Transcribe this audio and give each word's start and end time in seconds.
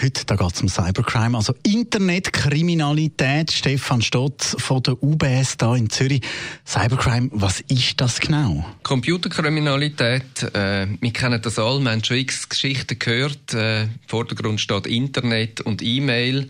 Heute 0.00 0.24
da 0.26 0.36
geht 0.36 0.54
es 0.54 0.62
um 0.62 0.68
Cybercrime, 0.68 1.36
also 1.36 1.54
Internetkriminalität. 1.64 3.50
Stefan 3.50 4.00
Stotz 4.00 4.54
von 4.58 4.80
der 4.82 5.02
UBS 5.02 5.56
da 5.56 5.74
in 5.74 5.90
Zürich. 5.90 6.22
Cybercrime, 6.64 7.30
was 7.32 7.60
ist 7.62 8.00
das 8.00 8.20
genau? 8.20 8.64
Computerkriminalität, 8.84 10.42
äh, 10.54 10.86
wir 11.00 11.12
kennen 11.12 11.42
das 11.42 11.58
alle, 11.58 11.80
wir 11.80 11.90
haben 11.90 12.04
schon 12.04 12.18
x 12.18 12.48
Geschichten 12.48 12.98
gehört. 12.98 13.54
Äh, 13.54 13.84
Im 13.84 13.90
Vordergrund 14.06 14.60
steht 14.60 14.86
Internet 14.86 15.62
und 15.62 15.82
E-Mail. 15.82 16.48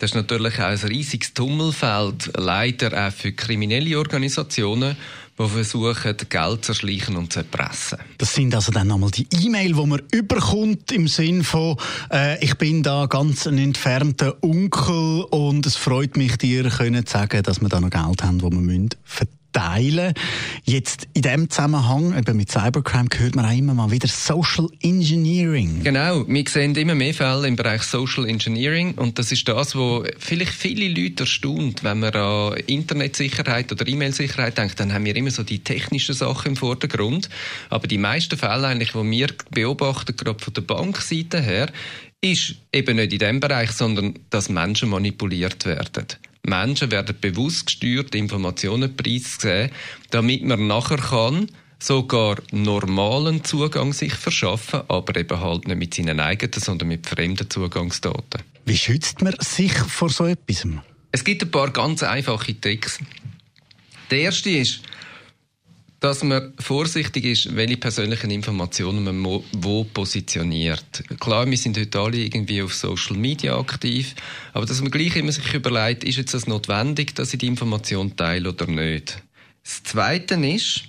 Das 0.00 0.12
ist 0.12 0.14
natürlich 0.14 0.58
auch 0.58 0.64
ein 0.64 0.78
riesiges 0.78 1.34
Tummelfeld, 1.34 2.30
leider 2.38 3.06
auch 3.06 3.12
für 3.12 3.32
kriminelle 3.32 3.98
Organisationen, 3.98 4.96
die 5.38 5.48
versuchen, 5.48 6.16
Geld 6.30 6.64
zu 6.64 6.72
erschleichen 6.72 7.16
und 7.16 7.30
zu 7.30 7.40
erpressen. 7.40 7.98
Das 8.16 8.34
sind 8.34 8.54
also 8.54 8.72
dann 8.72 8.88
nochmal 8.88 9.10
die 9.10 9.26
E-Mail, 9.44 9.74
die 9.74 9.86
man 9.86 10.00
überkommt 10.10 10.90
im 10.92 11.06
Sinn 11.06 11.44
von, 11.44 11.76
äh, 12.10 12.42
ich 12.42 12.54
bin 12.54 12.82
da 12.82 13.04
ganz 13.06 13.46
ein 13.46 13.58
entfernter 13.58 14.42
Onkel 14.42 15.24
und 15.30 15.66
es 15.66 15.76
freut 15.76 16.16
mich, 16.16 16.38
dir 16.38 16.70
können 16.70 17.04
zu 17.04 17.12
sagen, 17.12 17.42
dass 17.42 17.60
wir 17.60 17.68
da 17.68 17.78
noch 17.78 17.90
Geld 17.90 18.22
haben, 18.22 18.38
das 18.38 18.50
wir 18.50 18.58
müssen 18.58 18.88
teilen. 19.52 20.14
Jetzt 20.64 21.08
in 21.14 21.22
dem 21.22 21.50
Zusammenhang, 21.50 22.16
eben 22.16 22.36
mit 22.36 22.50
Cybercrime, 22.50 23.08
hört 23.16 23.34
man 23.34 23.44
auch 23.44 23.56
immer 23.56 23.74
mal 23.74 23.90
wieder 23.90 24.08
Social 24.08 24.68
Engineering. 24.82 25.82
Genau, 25.82 26.26
wir 26.26 26.44
sehen 26.48 26.74
immer 26.74 26.94
mehr 26.94 27.14
Fälle 27.14 27.48
im 27.48 27.56
Bereich 27.56 27.82
Social 27.82 28.28
Engineering 28.28 28.94
und 28.94 29.18
das 29.18 29.32
ist 29.32 29.46
das, 29.48 29.74
wo 29.74 30.04
vielleicht 30.18 30.52
viele 30.52 30.88
Leute 30.88 31.24
erstaunt, 31.24 31.84
wenn 31.84 32.00
man 32.00 32.14
an 32.14 32.56
Internetsicherheit 32.66 33.70
oder 33.72 33.86
E-Mail-Sicherheit 33.86 34.58
denkt, 34.58 34.78
dann 34.80 34.92
haben 34.92 35.04
wir 35.04 35.16
immer 35.16 35.30
so 35.30 35.42
die 35.42 35.60
technischen 35.60 36.14
Sachen 36.14 36.50
im 36.50 36.56
Vordergrund. 36.56 37.28
Aber 37.68 37.86
die 37.86 37.98
meisten 37.98 38.36
Fälle 38.36 38.68
eigentlich, 38.68 38.92
die 38.92 39.10
wir 39.10 39.28
beobachten, 39.50 40.16
gerade 40.16 40.42
von 40.42 40.54
der 40.54 40.62
Bankseite 40.62 41.40
her, 41.40 41.70
ist 42.20 42.56
eben 42.72 42.96
nicht 42.96 43.12
in 43.12 43.18
dem 43.18 43.40
Bereich, 43.40 43.72
sondern 43.72 44.14
dass 44.28 44.48
Menschen 44.48 44.90
manipuliert 44.90 45.64
werden. 45.64 46.06
Menschen 46.42 46.90
werden 46.90 47.16
bewusst 47.20 47.66
gesteuert, 47.66 48.14
Informationen 48.14 48.96
preisgeben, 48.96 49.70
damit 50.10 50.44
man 50.44 50.66
nachher 50.66 50.98
kann 50.98 51.46
sogar 51.82 52.36
normalen 52.50 53.42
Zugang 53.42 53.92
sich 53.92 54.12
verschaffen, 54.14 54.82
aber 54.88 55.16
eben 55.16 55.40
halt 55.40 55.66
nicht 55.66 55.78
mit 55.78 55.94
seinen 55.94 56.20
eigenen, 56.20 56.60
sondern 56.60 56.88
mit 56.88 57.06
fremden 57.06 57.48
Zugangsdaten. 57.48 58.42
Wie 58.66 58.76
schützt 58.76 59.22
man 59.22 59.34
sich 59.40 59.72
vor 59.72 60.10
so 60.10 60.26
etwas? 60.26 60.66
Es 61.12 61.24
gibt 61.24 61.42
ein 61.42 61.50
paar 61.50 61.70
ganz 61.70 62.02
einfache 62.02 62.60
Tricks. 62.60 62.98
Der 64.10 64.20
erste 64.20 64.50
ist, 64.50 64.82
dass 66.00 66.24
man 66.24 66.54
vorsichtig 66.58 67.26
ist, 67.26 67.54
welche 67.54 67.76
persönlichen 67.76 68.30
Informationen 68.30 69.04
man 69.04 69.42
wo 69.52 69.84
positioniert. 69.84 71.04
Klar, 71.20 71.48
wir 71.48 71.58
sind 71.58 71.78
heute 71.78 72.00
alle 72.00 72.16
irgendwie 72.16 72.62
auf 72.62 72.74
Social 72.74 73.16
Media 73.16 73.58
aktiv, 73.58 74.14
aber 74.54 74.64
dass 74.64 74.80
man 74.80 74.90
gleich 74.90 75.14
immer 75.16 75.30
sich 75.30 75.52
überlegt, 75.52 76.02
ist 76.04 76.16
jetzt 76.16 76.32
das 76.32 76.46
notwendig, 76.46 77.14
dass 77.14 77.34
ich 77.34 77.38
die 77.38 77.46
Information 77.46 78.16
teile 78.16 78.48
oder 78.48 78.66
nicht. 78.66 79.22
Das 79.62 79.82
Zweite 79.82 80.34
ist, 80.36 80.84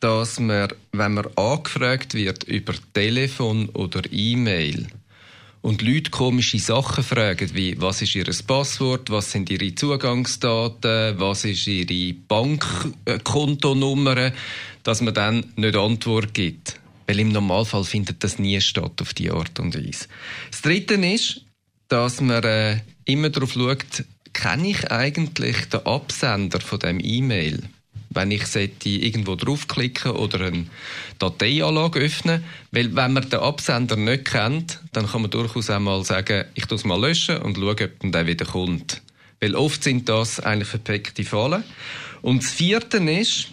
dass 0.00 0.38
man, 0.38 0.68
wenn 0.92 1.14
man 1.14 1.28
angefragt 1.36 2.12
wird 2.12 2.44
über 2.44 2.74
Telefon 2.92 3.70
oder 3.70 4.02
E-Mail, 4.10 4.88
und 5.62 5.80
Leute 5.80 6.10
komische 6.10 6.58
Sachen 6.58 7.02
fragen, 7.04 7.54
wie 7.54 7.80
was 7.80 8.02
ist 8.02 8.16
ihr 8.16 8.26
Passwort, 8.46 9.08
was 9.10 9.30
sind 9.30 9.48
ihre 9.48 9.74
Zugangsdaten, 9.74 11.18
was 11.18 11.44
ist 11.44 11.66
ihre 11.68 12.14
Bankkontonummer, 12.14 14.32
dass 14.82 15.00
man 15.00 15.14
dann 15.14 15.46
nicht 15.56 15.76
Antwort 15.76 16.34
gibt. 16.34 16.78
Weil 17.06 17.20
im 17.20 17.30
Normalfall 17.30 17.84
findet 17.84 18.22
das 18.24 18.38
nie 18.38 18.60
statt 18.60 19.00
auf 19.00 19.14
die 19.14 19.30
Art 19.30 19.58
und 19.60 19.76
Weise. 19.76 20.08
Das 20.50 20.60
Dritte 20.62 20.94
ist, 20.94 21.42
dass 21.88 22.20
man 22.20 22.42
äh, 22.42 22.80
immer 23.04 23.30
darauf 23.30 23.52
schaut, 23.52 24.04
kenne 24.32 24.70
ich 24.70 24.90
eigentlich 24.90 25.66
den 25.66 25.86
Absender 25.86 26.60
von 26.60 26.80
dem 26.80 26.98
E-Mail? 27.00 27.62
Wenn 28.14 28.30
ich 28.30 28.42
irgendwo 28.84 29.34
draufklicken 29.36 30.12
oder 30.12 30.46
eine 30.46 30.66
Dateianlage 31.18 32.00
öffnen. 32.00 32.44
Weil 32.70 32.94
wenn 32.94 33.12
man 33.12 33.28
den 33.28 33.40
Absender 33.40 33.96
nicht 33.96 34.26
kennt, 34.26 34.80
dann 34.92 35.06
kann 35.06 35.22
man 35.22 35.30
durchaus 35.30 35.70
einmal 35.70 36.04
sagen, 36.04 36.44
ich 36.54 36.66
tue 36.66 36.76
es 36.76 36.84
mal 36.84 37.00
löschen 37.00 37.38
und 37.38 37.56
schaue, 37.56 37.70
ob 37.70 38.12
der 38.12 38.26
wieder 38.26 38.44
kommt. 38.44 39.02
Weil 39.40 39.54
oft 39.54 39.82
sind 39.82 40.08
das 40.08 40.40
eigentlich 40.40 40.68
verpeckte 40.68 41.24
Fallen. 41.24 41.64
Und 42.22 42.42
das 42.42 42.52
Vierte 42.52 42.98
ist, 42.98 43.48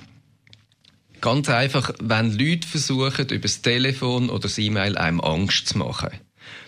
ganz 1.22 1.50
einfach, 1.50 1.92
wenn 2.00 2.38
Leute 2.38 2.68
versuchen, 2.68 3.28
über 3.30 3.40
das 3.40 3.62
Telefon 3.62 4.30
oder 4.30 4.44
das 4.44 4.58
E-Mail 4.58 4.98
einem 4.98 5.22
Angst 5.22 5.70
zu 5.70 5.78
machen. 5.78 6.10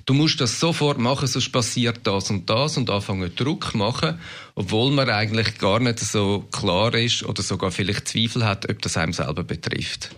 Du 0.05 0.13
musst 0.13 0.41
das 0.41 0.59
sofort 0.59 0.97
machen, 0.97 1.27
sonst 1.27 1.51
passiert 1.51 1.99
das 2.03 2.29
und 2.29 2.49
das 2.49 2.77
und 2.77 2.89
anfangen 2.89 3.33
Druck 3.35 3.75
machen, 3.75 4.19
obwohl 4.55 4.91
man 4.91 5.09
eigentlich 5.09 5.57
gar 5.57 5.79
nicht 5.79 5.99
so 5.99 6.45
klar 6.51 6.93
ist 6.95 7.23
oder 7.23 7.41
sogar 7.43 7.71
vielleicht 7.71 8.07
Zweifel 8.07 8.45
hat, 8.45 8.69
ob 8.69 8.81
das 8.81 8.97
einem 8.97 9.13
selber 9.13 9.43
betrifft. 9.43 10.11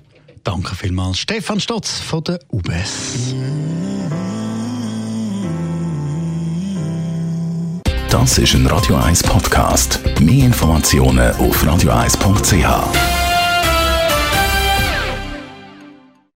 Danke 0.43 0.75
vielmals, 0.75 1.19
Stefan 1.19 1.59
Stotz 1.59 1.99
von 1.99 2.23
der 2.23 2.39
UBS. 2.49 3.33
Das 8.09 8.37
ist 8.37 8.53
ein 8.53 8.67
Radio 8.67 8.95
1 8.97 9.23
Podcast. 9.23 9.99
Mehr 10.19 10.45
Informationen 10.45 11.31
auf 11.35 11.63
radio1.ch. 11.63 13.12